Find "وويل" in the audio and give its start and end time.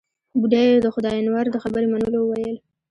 2.21-2.55